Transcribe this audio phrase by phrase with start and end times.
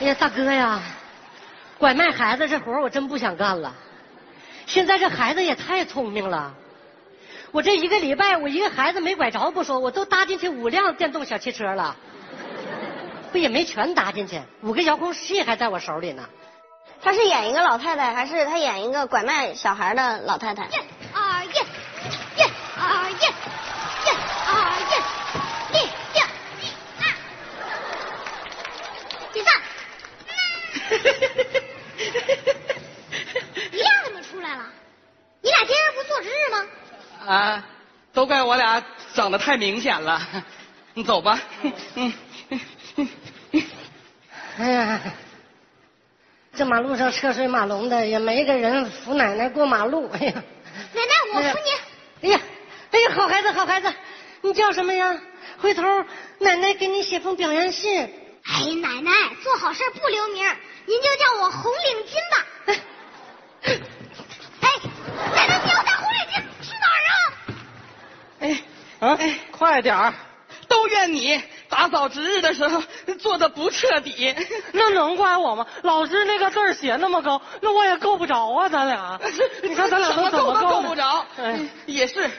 [0.00, 0.80] 哎呀，大哥呀，
[1.76, 3.74] 拐卖孩子这活我真不想干了。
[4.64, 6.54] 现在这孩子也太聪明了，
[7.50, 11.94] 我这一个礼拜我一个孩子没拐着不说，我都搭进去五辆电动小汽车了，
[13.30, 16.26] 不也没全搭进去，五个遥控器还在我手里呢。
[17.02, 20.66] 他是演一个老太太，还是他演一个拐卖小孩的老太太？
[33.72, 34.64] 你俩怎么出来了？
[35.42, 36.66] 你俩今天不做值日吗？
[37.26, 37.64] 啊，
[38.12, 40.20] 都怪我俩长得太明显了。
[40.94, 41.40] 你走吧。
[41.94, 42.12] 嗯。
[44.58, 45.00] 哎呀，
[46.54, 50.10] 这马路上车水马龙的，也没个人扶奶奶过马路。
[50.10, 50.34] 哎呀，
[50.92, 51.70] 奶奶，我扶你。
[52.28, 52.40] 哎呀，
[52.90, 53.94] 哎呀，好孩子，好孩子，
[54.42, 55.18] 你叫什么呀？
[55.58, 55.82] 回头
[56.38, 58.12] 奶奶给你写封表扬信。
[58.44, 60.44] 哎，奶奶，做好事不留名，
[60.86, 62.34] 您就叫我红领巾吧。
[63.62, 63.70] 哎，
[65.34, 67.14] 奶奶，你要戴红领巾去哪儿啊？
[68.40, 68.42] 哎
[69.00, 70.14] 啊，哎快点儿！
[70.68, 72.82] 都怨你打扫值日的时候
[73.18, 74.34] 做的不彻底。
[74.72, 75.66] 那能怪我吗？
[75.82, 79.20] 老师那个字儿写那么高，那我也够不着啊，咱俩。
[79.62, 81.26] 你看咱俩都怎么够都够不着。
[81.38, 82.30] 哎，也是。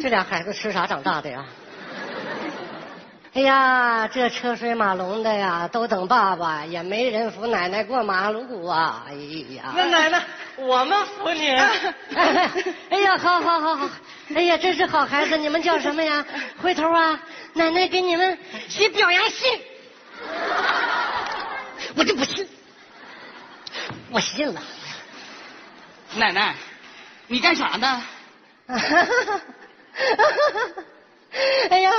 [0.00, 1.44] 这俩孩子吃啥长大的呀？
[3.32, 9.06] 哎呀，这车水马龙的呀，都等爸爸，也没人扶奶奶过马路啊！
[9.08, 9.14] 哎
[9.54, 10.20] 呀，那奶奶，
[10.56, 11.48] 我们扶你。
[11.54, 13.88] 哎呀，好好好好，
[14.34, 16.26] 哎呀，真是好孩子，你们叫什么呀？
[16.60, 17.20] 回头啊，
[17.52, 18.36] 奶奶给你们
[18.68, 19.60] 写表扬信。
[21.94, 22.48] 我就不信，
[24.10, 24.60] 我信了。
[26.16, 26.56] 奶奶，
[27.28, 28.02] 你干啥呢？
[31.70, 31.90] 哎呀，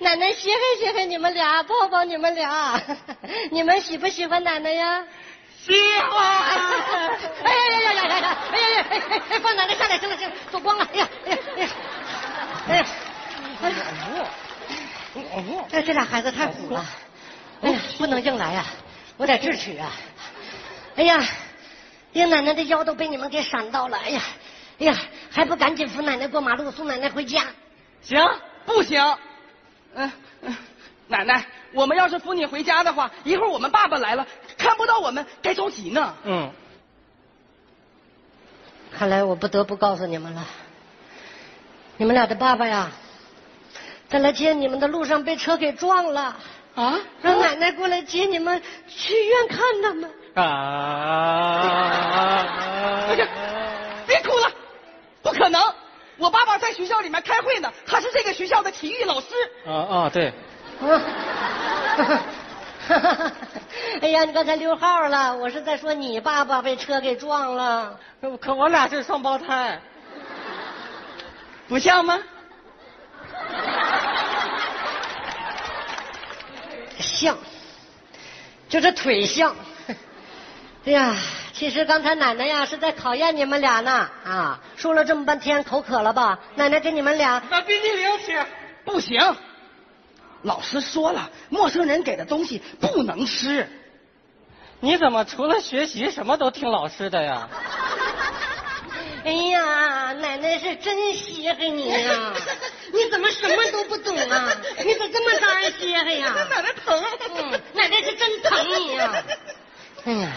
[0.00, 2.80] 奶奶稀罕稀罕你们俩，抱抱你们俩，
[3.50, 5.04] 你们喜不喜欢奶奶呀？
[5.64, 5.72] 喜
[6.10, 6.26] 欢。
[7.44, 8.38] 哎呀呀呀呀呀呀！
[8.52, 8.86] 哎呀呀！
[8.90, 10.88] 哎哎哎，放奶奶下来，行了行了，走光了。
[10.92, 11.68] 哎呀哎呀哎呀！
[12.68, 12.86] 哎呀！
[15.72, 16.84] 哎，这俩孩子太虎了。
[17.62, 18.64] 哎呀，不能硬来呀，
[19.16, 19.92] 我得智取啊。
[20.96, 21.24] 哎呀，
[22.14, 23.96] 哎呀，奶奶的腰都被你们给闪到了。
[23.96, 24.22] 哎呀，
[24.80, 24.94] 哎呀，
[25.30, 27.44] 还不赶紧扶奶奶过马路，送奶奶回家。
[28.02, 28.20] 行，
[28.66, 29.00] 不行。
[29.94, 30.12] 嗯、
[30.42, 30.54] 嗯，
[31.08, 34.26] 奶奶，我们要是扶你回家的话，一会儿我们爸爸来了，
[34.58, 36.14] 看不到我们，该着急呢。
[36.24, 36.50] 嗯，
[38.92, 40.44] 看来我不得不告诉你们了，
[41.96, 42.90] 你们俩的爸爸呀，
[44.08, 46.36] 在来接你们的路上被车给撞了，
[46.74, 46.98] 啊？
[47.22, 50.10] 让奶奶过来接你们去医院看他们。
[50.34, 50.42] 啊！
[53.08, 53.26] 哎呀，
[54.06, 54.52] 别哭了，
[55.22, 55.62] 不可能！
[56.26, 59.26] 我爸爸在学校里面开会呢，他是这个学校的体育老师。
[59.64, 60.32] 啊啊，对，
[60.82, 61.00] 啊！
[64.02, 67.96] 哎呀，你刚才溜号了，我是在说你爸爸被车给撞了。
[68.40, 69.80] 可我俩是双胞胎。
[71.68, 72.18] 不像吗？
[76.98, 77.38] 像，
[78.68, 79.54] 就这腿像。
[80.86, 81.14] 哎呀，
[81.58, 83.90] 其实刚才奶奶呀是在考验你们俩呢
[84.26, 84.60] 啊！
[84.76, 86.38] 说了这么半天，口渴了吧？
[86.54, 88.44] 奶奶给你们俩拿冰激凌吃。
[88.84, 89.18] 不行，
[90.42, 93.66] 老师说了，陌生人给的东西不能吃。
[94.80, 97.48] 你怎么除了学习什么都听老师的呀？
[99.24, 102.34] 哎呀，奶奶是真稀罕你呀！
[102.92, 104.52] 你怎么什么都不懂啊？
[104.84, 106.34] 你咋这么招人稀罕呀？
[106.50, 107.02] 奶奶疼。
[107.34, 109.24] 嗯，奶奶是真疼你呀！
[110.04, 110.30] 哎呀，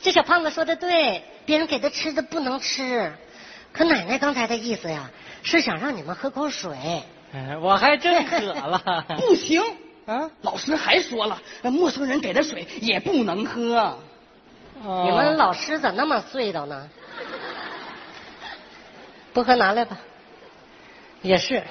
[0.00, 3.12] 这小胖子说的对，别人给他吃的不能吃。
[3.72, 5.10] 可奶奶刚才的意思呀，
[5.42, 6.76] 是想让你们喝口水。
[7.32, 9.04] 哎我还真渴了。
[9.18, 9.62] 不行，
[10.06, 10.30] 啊？
[10.42, 13.98] 老师还说了，陌生人给的水也不能喝。
[14.82, 16.88] 哦你们老师咋那么碎叨呢？
[19.32, 19.98] 不喝拿来吧。
[21.22, 21.62] 也是，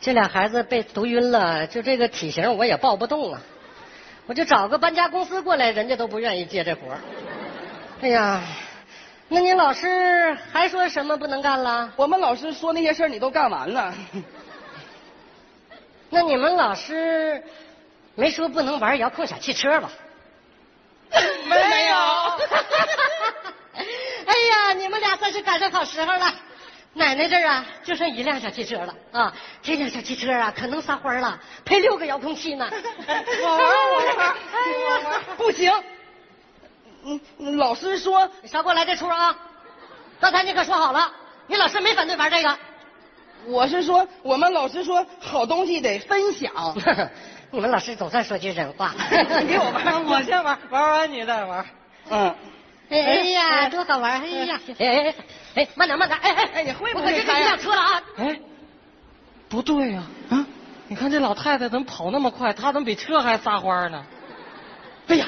[0.00, 3.40] 这俩孩子被毒晕了，就这个体型我也抱不动啊。
[4.26, 7.00] 我就找个搬家公司过来，人家都不愿意接这活儿
[8.00, 8.40] 哎呀，
[9.28, 11.90] 那你老师还说什么不能干了？
[11.96, 13.94] 我们老师说那些事儿你都干完了，
[16.10, 17.42] 那你们老师
[18.14, 19.90] 没说不能玩遥控小汽车吧？
[21.46, 21.96] 没有。
[24.26, 26.32] 哎呀，你们俩算是赶上好时候了。
[26.96, 29.34] 奶奶这儿啊，就剩一辆小汽车了啊！
[29.60, 32.70] 这辆小汽车啊，可能撒欢了，配六个遥控器呢。
[32.70, 35.72] 我玩我玩哎呀，不行。
[37.04, 39.36] 嗯，老师说你少给我来这出啊！
[40.20, 41.12] 刚才你可说好了，
[41.46, 42.58] 你老师没反对玩这个。
[43.46, 46.50] 我是说，我们老师说好东西得分享。
[47.50, 48.94] 你们老师总算说句人话。
[49.46, 51.64] 给我玩，我先玩，玩完你再玩。
[52.08, 52.34] 嗯，
[52.88, 54.22] 哎哎呀，多好玩！
[54.22, 55.14] 哎呀，哎哎
[55.56, 56.18] 哎，慢点慢点！
[56.20, 58.02] 哎哎哎你会不我会开呀可真给你辆车了啊！
[58.16, 58.40] 哎，
[59.48, 60.46] 不对呀、啊，
[60.88, 62.52] 你看这老太太怎么跑那么快？
[62.54, 64.04] 她怎么比车还撒欢呢？
[65.08, 65.26] 哎呀，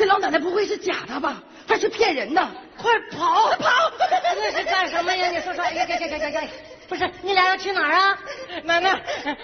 [0.00, 1.42] 这老奶奶不会是假的吧？
[1.68, 2.40] 还是骗人的？
[2.78, 3.68] 快跑，快跑！
[4.34, 5.28] 这是干什么呀？
[5.28, 6.48] 你说说，哎呀，行行行行行，
[6.88, 8.18] 不是你俩要去哪儿啊？
[8.64, 8.98] 奶奶，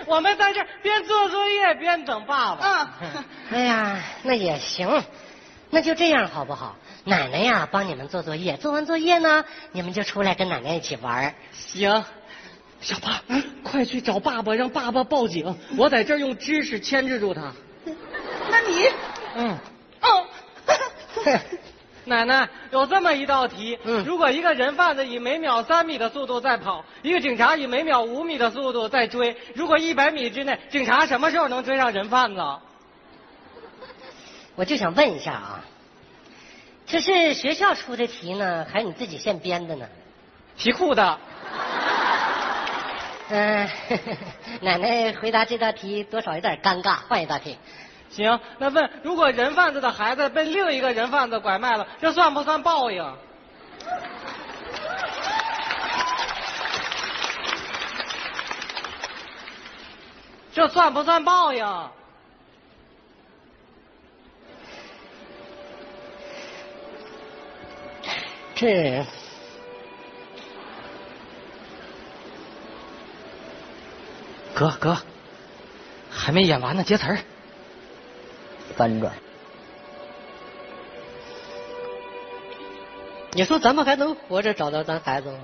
[0.07, 2.67] 我们在这边做作业边等爸爸。
[2.67, 2.95] 啊，
[3.53, 5.05] 哎呀，那也行，
[5.69, 6.75] 那就这样好不好？
[7.05, 11.35] 奶奶呀，帮你们做作业，做完作业呢，你们就出来跟奶奶一起玩。
[11.53, 12.03] 行，
[12.81, 13.21] 小八，
[13.63, 15.55] 快去找爸爸，让爸爸报警。
[15.77, 17.53] 我在这儿用知识牵制住他。
[18.51, 18.89] 那你，
[19.35, 19.59] 嗯，哦，
[22.07, 32.41] 奶奶，有这么一道题，嗯如果一个人贩子以每秒三米的速度在跑，一个警察以每秒五米的速度在追，如果一百米之内，警察什么时候能追上人贩子？
[34.55, 35.65] 我就想问一下啊，
[36.87, 39.89] 这是学校出的题呢，还是你自己现编的呢？
[40.57, 41.19] 题库的。
[43.29, 43.69] 嗯、
[44.63, 47.59] 奶奶回答这道题多少有点尴尬，换一道题。
[48.11, 53.05] 行，那问，如果人贩子的孩子被另一个人贩子拐卖了，这算不算报应？
[60.53, 61.91] 这算不算报应？
[68.55, 69.05] 这
[74.55, 74.97] 哥哥，
[76.11, 77.19] 还没演完呢，接词儿。
[78.77, 79.13] 翻转。
[83.33, 85.39] 你说咱们还能活着找到咱孩子吗？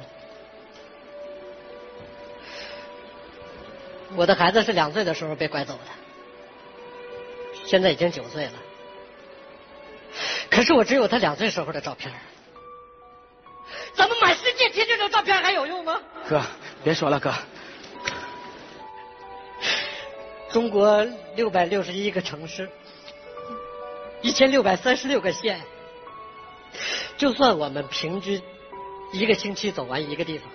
[4.14, 5.81] 我的孩子是两岁的时候被拐走的，
[7.64, 8.52] 现在已经九岁了。
[10.50, 12.12] 可是我只有他两岁时候的照片。
[13.94, 15.99] 咱们满世界贴这种照片还有用吗？
[16.28, 16.43] 哥，
[16.85, 17.32] 别说了，哥，
[20.50, 21.02] 中国
[21.35, 22.70] 六百六十一个城市，
[24.23, 25.61] 一千六百三十六个县，
[27.17, 28.41] 就算我们平均
[29.13, 30.49] 一个星期走完一个地方，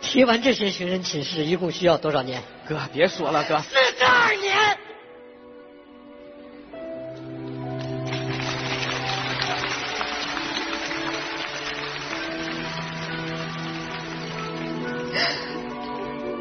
[0.00, 2.42] 提完这些寻人启事，一共需要多少年？
[2.66, 4.78] 哥，别说了，哥，四十二年。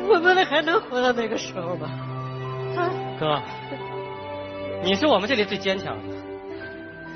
[0.08, 1.88] 我们还能活到那个时候吗？
[2.78, 2.92] 啊！
[3.20, 3.42] 哥，
[4.84, 6.16] 你是我们这里最坚强的。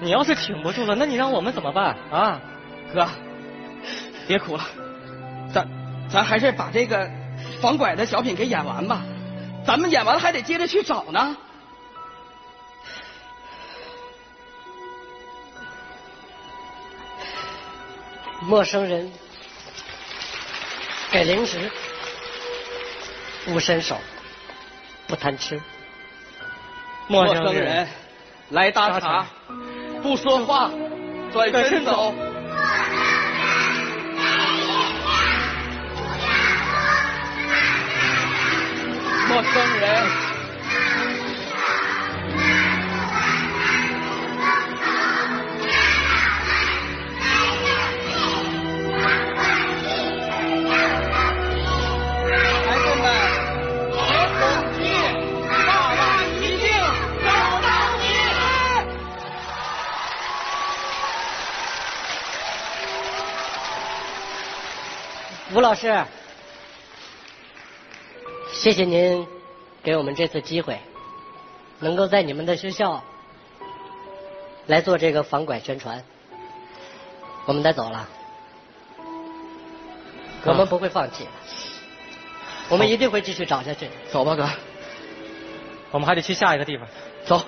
[0.01, 2.41] 你要是挺不住了，那你让我们怎么办啊？
[2.93, 3.07] 哥，
[4.27, 4.63] 别哭了，
[5.53, 5.67] 咱
[6.09, 7.09] 咱还是把这个
[7.61, 9.03] 防拐的小品给演完吧。
[9.65, 11.35] 咱们演完了还得接着去找呢。
[18.41, 19.11] 陌生人
[21.09, 21.71] 给零食，
[23.45, 23.97] 不伸手，
[25.07, 25.59] 不贪吃。
[27.07, 27.87] 陌生人。
[28.51, 29.25] 来搭搭茬茬，
[30.03, 30.69] 不说话，
[31.33, 32.13] 转身走。
[39.27, 40.05] 陌生人，
[65.75, 66.05] 老师，
[68.53, 69.27] 谢谢您
[69.83, 70.79] 给我们这次机会，
[71.79, 73.03] 能够在你们的学校
[74.67, 76.01] 来做这个防拐宣传。
[77.43, 78.07] 我们得走了，
[80.45, 81.27] 我们不会放弃，
[82.69, 83.89] 我们一定会继续找下去。
[84.09, 84.49] 走吧，哥，
[85.91, 86.87] 我们还得去下一个地方。
[87.25, 87.41] 走。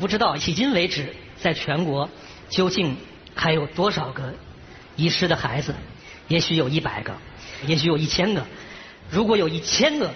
[0.00, 2.08] 不知道迄今为止，在全国
[2.48, 2.96] 究竟
[3.34, 4.32] 还有多少个
[4.96, 5.74] 遗失的孩子？
[6.26, 7.12] 也许有一百个，
[7.66, 8.46] 也许有一千个。
[9.10, 10.10] 如果有一千个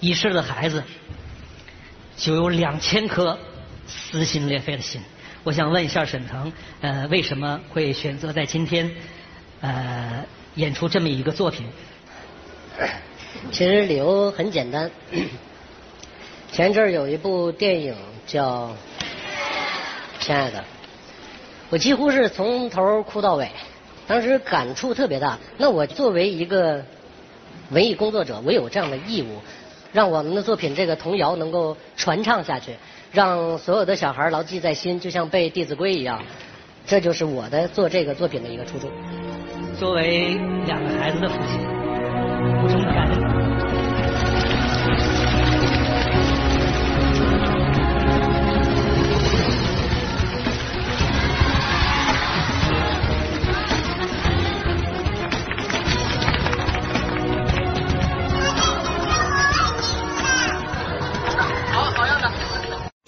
[0.00, 0.84] 遗失的孩子，
[2.16, 3.38] 就有两千颗
[3.86, 5.00] 撕心裂肺的心。
[5.44, 8.90] 我想问一下沈腾，呃，为什么会选择在今天，
[9.60, 11.66] 呃，演出这么一个作品？
[13.50, 14.90] 其实理由很简单，
[16.52, 17.94] 前阵儿有一部电影
[18.26, 18.68] 叫
[20.22, 20.58] 《亲爱的》，
[21.68, 23.50] 我几乎是从头哭到尾，
[24.06, 25.36] 当时感触特别大。
[25.58, 26.80] 那我作为一个
[27.70, 29.40] 文艺工作者，我有这样的义务，
[29.92, 32.76] 让我们的作品这个童谣能够传唱下去，
[33.10, 36.22] 让所有的小孩牢记在心，就像背《弟子规》一样。
[36.86, 38.88] 这就是我的做这个作品的一个初衷。
[39.76, 41.60] 作为两个孩子的父亲，
[42.62, 43.21] 无中的感恩。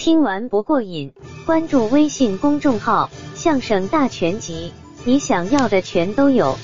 [0.05, 1.15] 听完不过瘾，
[1.47, 4.71] 关注微信公众号“相声大全集”，
[5.03, 6.59] 你想要的全都有。